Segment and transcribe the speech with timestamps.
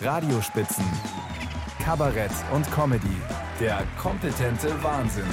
[0.00, 0.84] Radiospitzen,
[1.82, 3.16] Kabarett und Comedy.
[3.58, 5.26] Der kompetente Wahnsinn.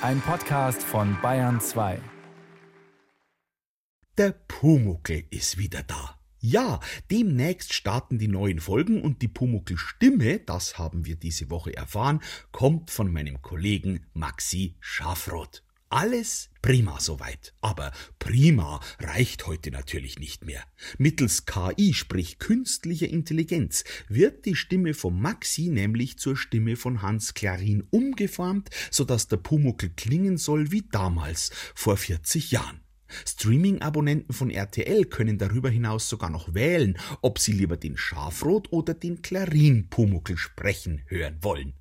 [0.00, 2.00] Ein Podcast von Bayern 2.
[4.18, 6.18] Der Pumuckel ist wieder da.
[6.40, 6.80] Ja,
[7.12, 12.20] demnächst starten die neuen Folgen und die Pumuckel Stimme, das haben wir diese Woche erfahren,
[12.50, 15.62] kommt von meinem Kollegen Maxi Schafroth.
[15.92, 17.52] Alles prima soweit.
[17.60, 20.64] Aber prima reicht heute natürlich nicht mehr.
[20.96, 27.34] Mittels KI, sprich künstlicher Intelligenz, wird die Stimme von Maxi nämlich zur Stimme von Hans
[27.34, 32.80] Klarin umgeformt, sodass der Pumuckel klingen soll wie damals, vor 40 Jahren.
[33.26, 38.94] Streaming-Abonnenten von RTL können darüber hinaus sogar noch wählen, ob sie lieber den Schafrot oder
[38.94, 41.74] den Klarin-Pumuckel sprechen hören wollen.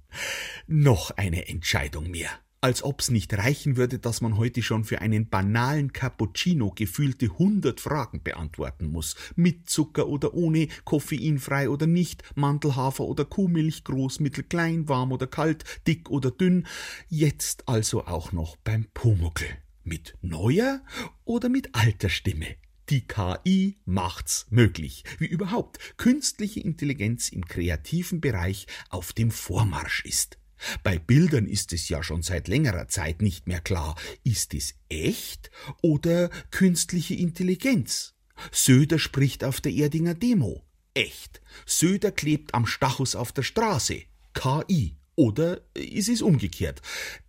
[0.68, 5.28] Noch eine Entscheidung mehr als ob's nicht reichen würde, dass man heute schon für einen
[5.28, 9.16] banalen Cappuccino gefühlte hundert Fragen beantworten muss.
[9.36, 15.26] Mit Zucker oder ohne, koffeinfrei oder nicht, Mandelhafer oder Kuhmilch, groß, mittel, klein, warm oder
[15.26, 16.68] kalt, dick oder dünn.
[17.10, 19.48] Jetzt also auch noch beim Pumuckel.
[19.84, 20.84] Mit neuer
[21.26, 22.56] oder mit alter Stimme?
[22.90, 30.41] Die KI macht's möglich, wie überhaupt künstliche Intelligenz im kreativen Bereich auf dem Vormarsch ist.
[30.84, 35.52] Bei Bildern ist es ja schon seit längerer Zeit nicht mehr klar, ist es echt
[35.82, 38.14] oder künstliche Intelligenz?
[38.52, 40.64] Söder spricht auf der Erdinger Demo.
[40.94, 41.42] Echt.
[41.66, 44.04] Söder klebt am Stachus auf der Straße.
[44.34, 44.96] KI.
[45.16, 46.82] Oder ist es umgekehrt?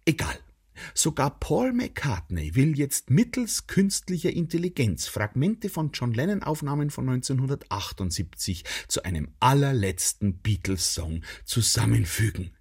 [0.04, 0.38] Egal.
[0.94, 8.64] Sogar Paul McCartney will jetzt mittels künstlicher Intelligenz Fragmente von John Lennon Aufnahmen von 1978
[8.88, 12.52] zu einem allerletzten Beatles-Song zusammenfügen.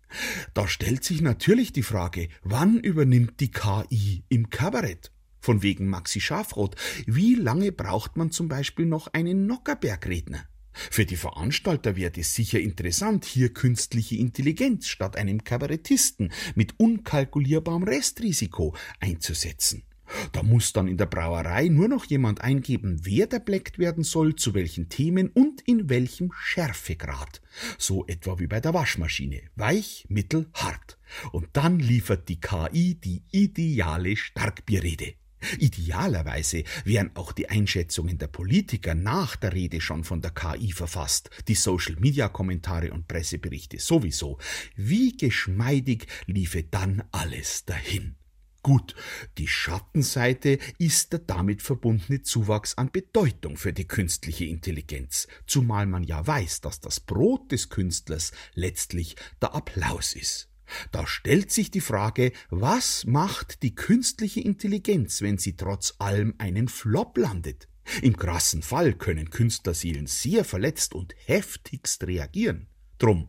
[0.54, 5.12] Da stellt sich natürlich die Frage, wann übernimmt die KI im Kabarett?
[5.40, 6.76] Von wegen Maxi Schafroth.
[7.08, 10.46] Wie lange braucht man zum Beispiel noch einen Nockerbergredner?
[10.74, 17.84] Für die Veranstalter wäre es sicher interessant, hier künstliche Intelligenz statt einem Kabarettisten mit unkalkulierbarem
[17.84, 19.84] Restrisiko einzusetzen.
[20.32, 24.36] Da muss dann in der Brauerei nur noch jemand eingeben, wer der bleckt werden soll,
[24.36, 27.42] zu welchen Themen und in welchem Schärfegrad.
[27.78, 29.42] So etwa wie bei der Waschmaschine.
[29.56, 30.98] Weich, mittel, hart.
[31.32, 35.16] Und dann liefert die KI die ideale Starkbierrede.
[35.58, 41.30] Idealerweise wären auch die Einschätzungen der Politiker nach der Rede schon von der KI verfasst,
[41.48, 44.38] die Social-Media-Kommentare und Presseberichte sowieso.
[44.76, 48.16] Wie geschmeidig liefe dann alles dahin.
[48.64, 48.94] Gut,
[49.40, 56.04] die Schattenseite ist der damit verbundene Zuwachs an Bedeutung für die künstliche Intelligenz, zumal man
[56.04, 60.48] ja weiß, dass das Brot des Künstlers letztlich der Applaus ist.
[60.92, 66.68] Da stellt sich die Frage, was macht die künstliche Intelligenz, wenn sie trotz allem einen
[66.68, 67.68] Flop landet?
[68.02, 72.68] Im krassen Fall können Künstlerseelen sehr verletzt und heftigst reagieren.
[73.02, 73.28] Drum,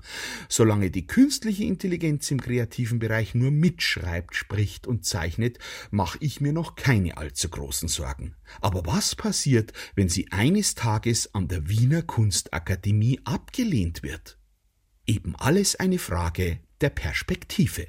[0.50, 5.58] solange die künstliche Intelligenz im kreativen Bereich nur mitschreibt, spricht und zeichnet,
[5.90, 8.36] mache ich mir noch keine allzu großen Sorgen.
[8.60, 14.38] Aber was passiert, wenn sie eines Tages an der Wiener Kunstakademie abgelehnt wird?
[15.06, 17.86] Eben alles eine Frage der Perspektive.